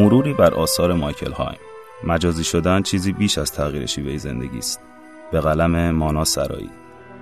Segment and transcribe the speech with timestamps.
[0.00, 1.58] مروری بر آثار مایکل هایم
[2.04, 4.80] مجازی شدن چیزی بیش از تغییر شیوه زندگی است
[5.32, 6.70] به قلم مانا سرایی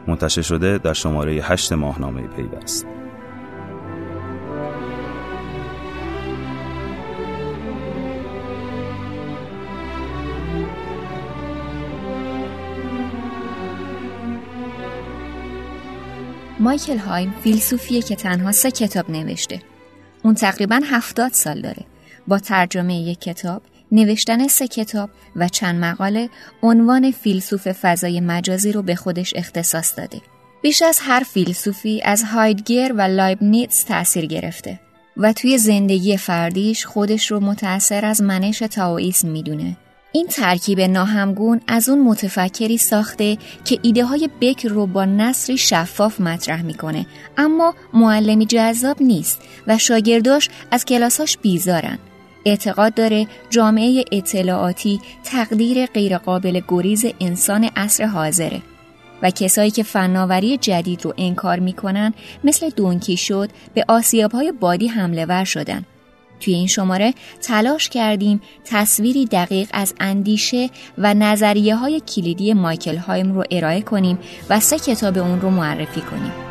[0.07, 2.87] منتشر شده در شماره هشت ماهنامه پیوست
[16.61, 19.63] مایکل هایم فیلسوفیه که تنها سه کتاب نوشته.
[20.23, 21.87] اون تقریبا هفتاد سال داره.
[22.29, 26.29] با ترجمه یک کتاب، نوشتن سه کتاب و چند مقاله
[26.63, 30.21] عنوان فیلسوف فضای مجازی رو به خودش اختصاص داده.
[30.63, 34.81] بیش از هر فیلسوفی از هایدگر و لایبنیتس تأثیر گرفته
[35.17, 39.77] و توی زندگی فردیش خودش رو متأثر از منش تاویسم می‌دونه.
[40.13, 46.21] این ترکیب ناهمگون از اون متفکری ساخته که ایده های بکر رو با نصری شفاف
[46.21, 47.07] مطرح می‌کنه.
[47.37, 51.99] اما معلمی جذاب نیست و شاگرداش از کلاساش بیزارن.
[52.45, 58.63] اعتقاد داره جامعه اطلاعاتی تقدیر غیرقابل گریز انسان عصر حاضره
[59.23, 64.87] و کسایی که فناوری جدید رو انکار می‌کنن مثل دونکی شد به آسیاب های بادی
[64.87, 65.85] حمله ور شدن
[66.41, 73.33] توی این شماره تلاش کردیم تصویری دقیق از اندیشه و نظریه های کلیدی مایکل هایم
[73.33, 74.19] رو ارائه کنیم
[74.51, 76.48] و سه کتاب اون رو معرفی کنیم.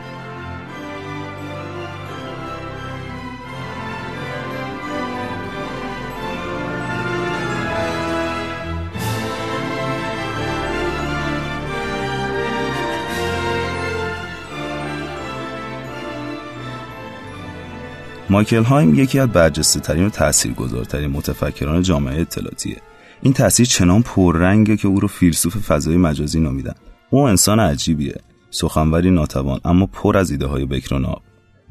[18.37, 22.77] مایکل هایم یکی از برجسته ترین و تاثیرگذارترین متفکران جامعه اطلاعاتیه.
[23.21, 26.73] این تاثیر چنان پررنگه که او رو فیلسوف فضای مجازی نامیدن.
[27.09, 28.15] او انسان عجیبیه
[28.49, 31.15] سخنوری ناتوان اما پر از ایده های بکر و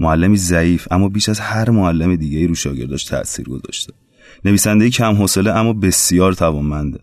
[0.00, 3.93] معلمی ضعیف اما بیش از هر معلم دیگه ای رو شاگرداش تاثیر گذاشته.
[4.44, 6.99] نویسنده کم حوصله اما بسیار توانمنده.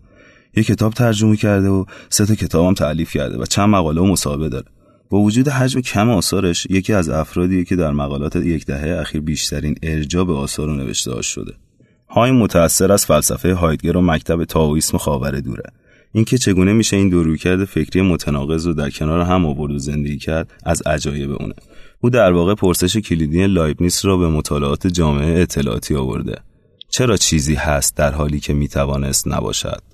[0.56, 4.48] یک کتاب ترجمه کرده و سه تا کتابم تعلیف کرده و چند مقاله و مصاحبه
[4.48, 4.66] داره.
[5.10, 9.74] با وجود حجم کم آثارش یکی از افرادیه که در مقالات یک دهه اخیر بیشترین
[9.82, 11.52] ارجا به آثار و نوشته شده.
[12.08, 15.62] های متأثر از فلسفه هایدگر و مکتب تاویسم خاور دوره.
[16.12, 20.18] اینکه چگونه میشه این دو رویکرد فکری متناقض رو در کنار هم آورد و زندگی
[20.18, 21.54] کرد از عجایب اونه.
[22.00, 26.36] او در واقع پرسش کلیدی لایبنیس را به مطالعات جامعه اطلاعاتی آورده.
[26.88, 29.93] چرا چیزی هست در حالی که می‌توانست نباشد؟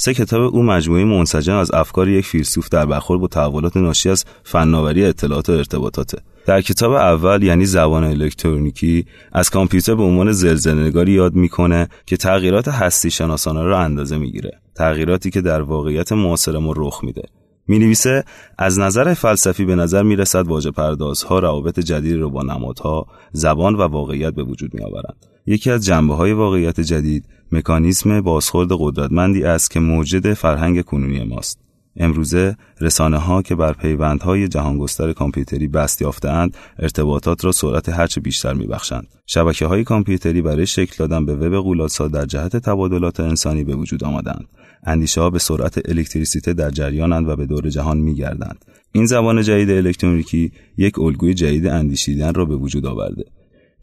[0.00, 4.24] سه کتاب او مجموعه منسجم از افکار یک فیلسوف در برخورد با تحولات ناشی از
[4.44, 6.18] فناوری اطلاعات و ارتباطاته.
[6.46, 12.68] در کتاب اول یعنی زبان الکترونیکی از کامپیوتر به عنوان زلزله‌نگاری یاد می‌کنه که تغییرات
[12.68, 14.60] هستی شناسانه را اندازه می‌گیره.
[14.74, 17.22] تغییراتی که در واقعیت معاصر ما رخ میده.
[17.68, 18.24] می نویسه
[18.58, 23.74] از نظر فلسفی به نظر می رسد واجه پردازها روابط جدید را با نمادها، زبان
[23.74, 25.26] و واقعیت به وجود می آورند.
[25.46, 31.68] یکی از جنبه های واقعیت جدید مکانیسم بازخورد قدرتمندی است که موجد فرهنگ کنونی ماست.
[32.00, 38.54] امروزه رسانه ها که بر پیوندهای جهانگستر کامپیوتری بست یافتهاند ارتباطات را سرعت هرچه بیشتر
[38.54, 43.74] میبخشند شبکه های کامپیوتری برای شکل دادن به وب قولاسا در جهت تبادلات انسانی به
[43.74, 44.48] وجود آمدند
[44.84, 49.70] اندیشه ها به سرعت الکتریسیته در جریانند و به دور جهان میگردند این زبان جدید
[49.70, 53.24] الکترونیکی یک الگوی جدید اندیشیدن را به وجود آورده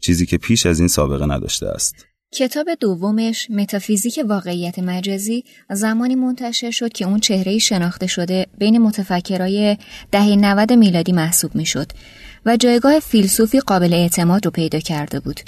[0.00, 6.70] چیزی که پیش از این سابقه نداشته است کتاب دومش متافیزیک واقعیت مجازی زمانی منتشر
[6.70, 9.76] شد که اون چهره شناخته شده بین متفکرای
[10.12, 11.92] دهه 90 میلادی محسوب می‌شد
[12.46, 15.40] و جایگاه فیلسوفی قابل اعتماد رو پیدا کرده بود.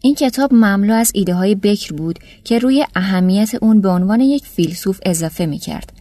[0.00, 4.44] این کتاب مملو از ایده های بکر بود که روی اهمیت اون به عنوان یک
[4.46, 5.92] فیلسوف اضافه می کرد.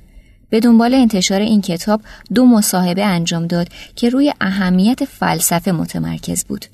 [0.50, 2.02] به دنبال انتشار این کتاب
[2.34, 6.66] دو مصاحبه انجام داد که روی اهمیت فلسفه متمرکز بود.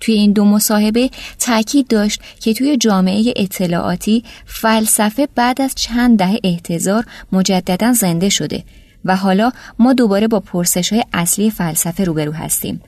[0.00, 6.38] توی این دو مصاحبه تاکید داشت که توی جامعه اطلاعاتی فلسفه بعد از چند دهه
[6.44, 8.64] احتضار مجددا زنده شده
[9.04, 12.80] و حالا ما دوباره با پرسش های اصلی فلسفه روبرو هستیم.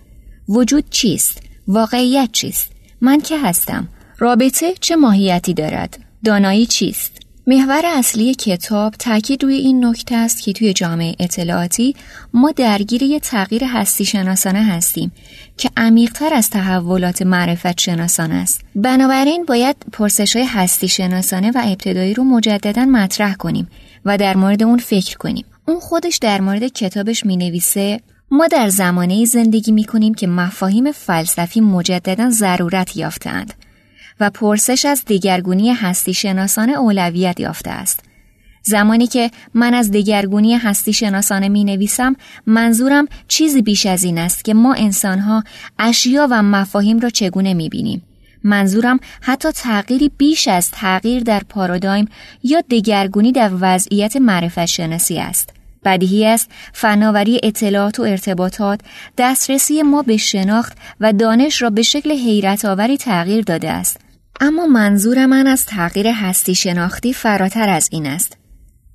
[0.48, 2.73] وجود چیست؟ واقعیت چیست؟
[3.04, 7.12] من که هستم؟ رابطه چه ماهیتی دارد؟ دانایی چیست؟
[7.46, 11.94] محور اصلی کتاب تاکید روی این نکته است که توی جامعه اطلاعاتی
[12.34, 15.12] ما درگیر یه تغییر هستی شناسانه هستیم
[15.56, 18.60] که عمیقتر از تحولات معرفت شناسانه است.
[18.74, 23.68] بنابراین باید پرسش های هستی شناسانه و ابتدایی رو مجددا مطرح کنیم
[24.04, 25.44] و در مورد اون فکر کنیم.
[25.68, 28.00] اون خودش در مورد کتابش می نویسه
[28.34, 33.54] ما در زمانه زندگی می کنیم که مفاهیم فلسفی مجددا ضرورت یافتند
[34.20, 38.00] و پرسش از دیگرگونی هستی شناسانه اولویت یافته است.
[38.62, 42.16] زمانی که من از دگرگونی هستی شناسانه می نویسم
[42.46, 45.44] منظورم چیزی بیش از این است که ما انسانها
[45.78, 48.02] اشیا و مفاهیم را چگونه می بینیم.
[48.44, 52.08] منظورم حتی تغییری بیش از تغییر در پارادایم
[52.42, 55.63] یا دگرگونی در وضعیت معرفت شناسی است.
[55.84, 58.80] بدیهی است فناوری اطلاعات و ارتباطات
[59.18, 64.00] دسترسی ما به شناخت و دانش را به شکل حیرت آوری تغییر داده است.
[64.40, 68.36] اما منظور من از تغییر هستی شناختی فراتر از این است.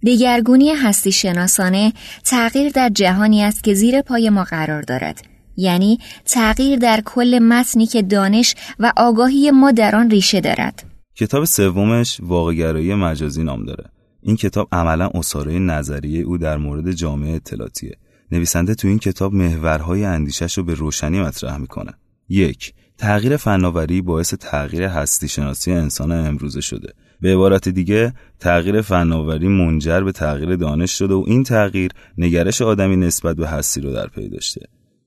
[0.06, 1.94] دگرگونی هستی شناسانه
[2.25, 5.21] تغییر در جهانی است که زیر پای ما قرار دارد.
[5.57, 10.83] یعنی تغییر در کل متنی که دانش و آگاهی ما در آن ریشه دارد.
[11.15, 13.83] کتاب سومش واقعگرایی مجازی نام داره.
[14.21, 17.98] این کتاب عملا اصاره نظریه او در مورد جامعه اطلاعاتیه.
[18.31, 21.94] نویسنده تو این کتاب محورهای اندیشش رو به روشنی مطرح می‌کنه.
[22.30, 26.94] یک تغییر فناوری باعث تغییر هستی شناسی انسان امروزه شده.
[27.21, 32.95] به عبارت دیگه تغییر فناوری منجر به تغییر دانش شده و این تغییر نگرش آدمی
[32.95, 34.62] نسبت به هستی رو در پی داشته.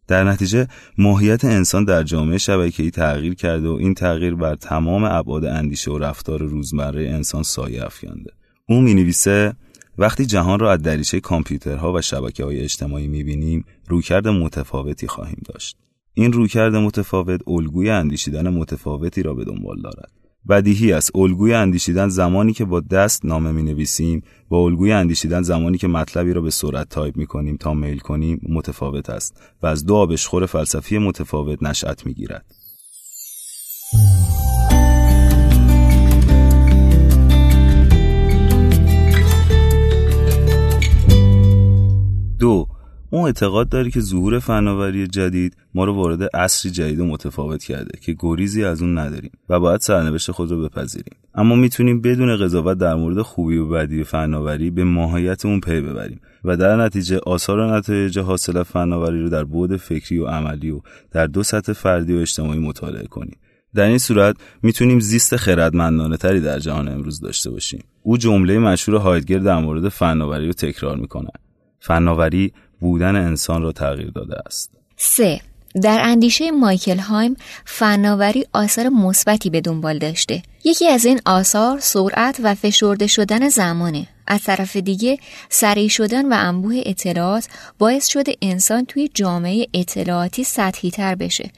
[0.09, 0.69] در نتیجه
[0.99, 5.99] ماهیت انسان در جامعه شبکه‌ای تغییر کرده و این تغییر بر تمام ابعاد اندیشه و
[5.99, 8.31] رفتار روزمره انسان سایه افکنده.
[8.72, 9.54] او نویسه
[9.98, 15.76] وقتی جهان را از دریچه کامپیوترها و شبکه های اجتماعی می‌بینیم رویکرد متفاوتی خواهیم داشت.
[16.14, 20.12] این رویکرد متفاوت الگوی اندیشیدن متفاوتی را به دنبال دارد.
[20.48, 25.78] بدیهی است الگوی اندیشیدن زمانی که با دست نامه می نویسیم با الگوی اندیشیدن زمانی
[25.78, 29.86] که مطلبی را به سرعت تایپ می کنیم تا ایمیل کنیم متفاوت است و از
[29.86, 32.44] دو آبشخور فلسفی متفاوت نشأت می گیرد.
[42.42, 42.66] دو
[43.10, 47.98] اون اعتقاد داره که ظهور فناوری جدید ما رو وارد عصری جدید و متفاوت کرده
[48.00, 51.16] که گریزی از اون نداریم و باید سرنوشت خود رو بپذیریم.
[51.34, 56.20] اما می‌تونیم بدون قضاوت در مورد خوبی و بدی فناوری به ماهیت اون پی ببریم
[56.44, 60.80] و در نتیجه آثار و نتایج حاصل فناوری رو در بعد فکری و عملی و
[61.10, 63.36] در دو سطح فردی و اجتماعی مطالعه کنیم.
[63.74, 67.80] در این صورت می‌تونیم زیست خردمندانه تری در جهان امروز داشته باشیم.
[68.02, 71.28] او جمله مشهور هایدگر در مورد فناوری رو تکرار می‌کنه
[71.82, 74.70] فناوری بودن انسان را تغییر داده است.
[74.96, 75.40] 3.
[75.82, 80.43] در اندیشه مایکل هایم فناوری آثار مثبتی به دنبال داشته.
[80.64, 84.06] یکی از این آثار سرعت و فشرده شدن زمانه.
[84.26, 85.19] از طرف دیگه
[85.49, 87.49] سریع شدن و انبوه اطلاعات
[87.79, 91.50] باعث شده انسان توی جامعه اطلاعاتی سطحی تر بشه.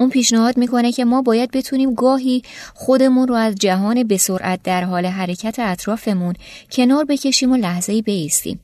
[0.00, 2.42] اون پیشنهاد می‌کنه که ما باید بتونیم گاهی
[2.74, 6.34] خودمون رو از جهان به سرعت در حال حرکت اطرافمون
[6.72, 8.60] کنار بکشیم و لحظه‌ای بیستیم.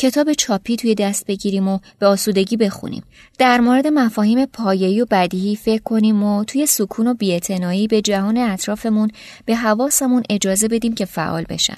[0.00, 3.02] کتاب چاپی توی دست بگیریم و به آسودگی بخونیم.
[3.38, 8.36] در مورد مفاهیم پایه‌ای و بدیهی فکر کنیم و توی سکون و بی‌اعتنایی به جهان
[8.36, 9.10] اطرافمون
[9.44, 11.76] به حواسمون اجازه بدیم که فعال بشن.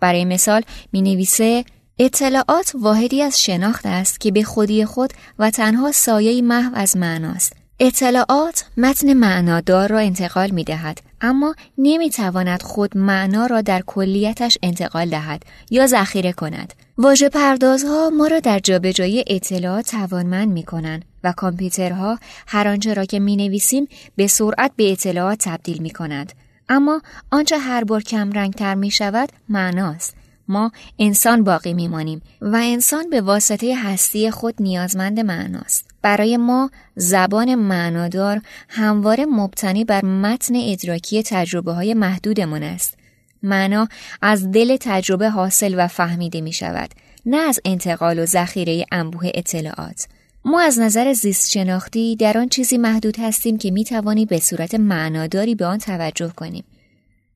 [0.00, 0.62] برای مثال
[0.92, 1.64] می نویسه
[1.98, 7.56] اطلاعات واحدی از شناخت است که به خودی خود و تنها سایه محو از معناست.
[7.80, 14.58] اطلاعات متن معنادار را انتقال می دهد اما نمی تواند خود معنا را در کلیتش
[14.62, 16.74] انتقال دهد یا ذخیره کند.
[16.98, 23.04] واژه پردازها ما را در جابجایی اطلاعات توانمند می کنند و کامپیوترها هر آنچه را
[23.04, 26.32] که می نویسیم به سرعت به اطلاعات تبدیل می کند.
[26.68, 30.23] اما آنچه هر بار کم رنگ تر می شود معناست.
[30.48, 35.90] ما انسان باقی میمانیم و انسان به واسطه هستی خود نیازمند معناست.
[36.02, 42.94] برای ما زبان معنادار همواره مبتنی بر متن ادراکی تجربه های محدودمان است.
[43.42, 43.88] معنا
[44.22, 46.90] از دل تجربه حاصل و فهمیده می شود
[47.26, 50.06] نه از انتقال و ذخیره انبوه اطلاعات
[50.44, 54.74] ما از نظر زیست شناختی در آن چیزی محدود هستیم که می توانی به صورت
[54.74, 56.64] معناداری به آن توجه کنیم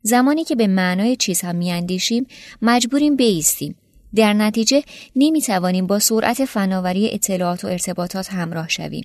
[0.03, 2.27] زمانی که به معنای چیزها میاندیشیم
[2.63, 3.75] مجبوریم بیستیم
[4.15, 4.83] در نتیجه
[5.17, 9.05] نمی توانیم با سرعت فناوری اطلاعات و ارتباطات همراه شویم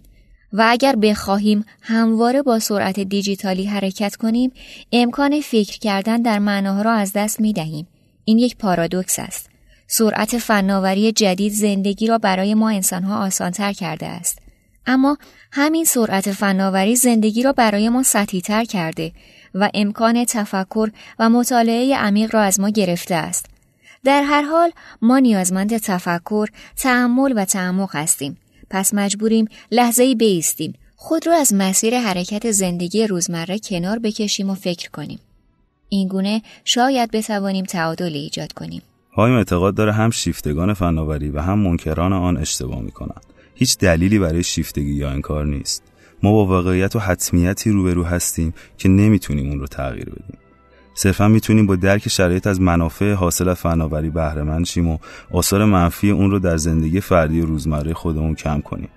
[0.53, 4.51] و اگر بخواهیم همواره با سرعت دیجیتالی حرکت کنیم
[4.91, 7.87] امکان فکر کردن در معناها را از دست می دهیم.
[8.25, 9.49] این یک پارادوکس است.
[9.87, 14.39] سرعت فناوری جدید زندگی را برای ما انسانها آسانتر کرده است.
[14.85, 15.17] اما
[15.51, 18.03] همین سرعت فناوری زندگی را برای ما
[18.43, 19.11] تر کرده
[19.55, 23.45] و امکان تفکر و مطالعه عمیق را از ما گرفته است.
[24.03, 28.37] در هر حال ما نیازمند تفکر، تعمل و تعمق هستیم.
[28.69, 30.73] پس مجبوریم لحظه ای بیستیم.
[30.95, 35.19] خود را از مسیر حرکت زندگی روزمره کنار بکشیم و فکر کنیم.
[35.89, 38.81] اینگونه شاید بتوانیم تعادلی ایجاد کنیم.
[39.15, 43.25] هایم اعتقاد داره هم شیفتگان فناوری و هم منکران آن اشتباه می‌کنند.
[43.55, 45.83] هیچ دلیلی برای شیفتگی یا انکار نیست.
[46.23, 50.37] ما با واقعیت و حتمیتی روبرو هستیم که نمی‌تونیم اون رو تغییر بدیم.
[50.95, 54.97] صرفا می‌تونیم با درک شرایط از منافع حاصل از فناوری بهره شیم و
[55.31, 58.89] آثار منفی اون رو در زندگی فردی و روزمره خودمون کم کنیم.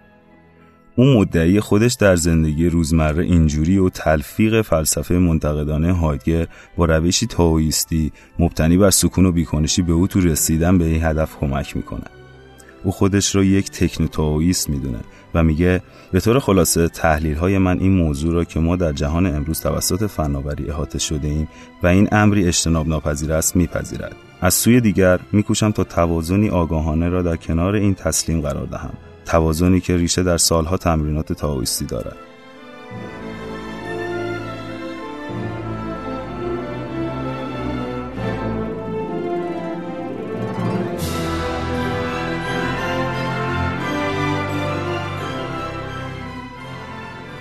[0.97, 8.13] اون مدعی خودش در زندگی روزمره اینجوری و تلفیق فلسفه منتقدانه هایدگر با روشی تاویستی
[8.39, 12.16] مبتنی بر سکون و بیکنشی به او تو رسیدن به این هدف کمک می‌کنه
[12.87, 14.99] او خودش رو یک تکنوتاویست می‌دونه
[15.35, 19.27] و میگه به طور خلاصه تحلیل های من این موضوع را که ما در جهان
[19.27, 21.49] امروز توسط فناوری احاطه شده ایم
[21.83, 24.17] و این امری اجتناب ناپذیر است میپذیرد.
[24.41, 28.93] از سوی دیگر میکوشم تا توازنی آگاهانه را در کنار این تسلیم قرار دهم
[29.25, 32.17] توازنی که ریشه در سالها تمرینات تاویستی دارد.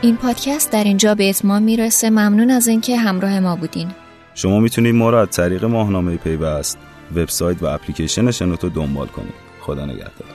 [0.05, 2.09] این پادکست در اینجا به اتمام می‌رسه.
[2.09, 3.87] ممنون از اینکه همراه ما بودین.
[4.33, 6.77] شما می‌تونید ما را از طریق ماهنامه پیوست
[7.15, 9.33] وبسایت و اپلیکیشن شنوتو دنبال کنید.
[9.61, 10.34] خدا نگهدار.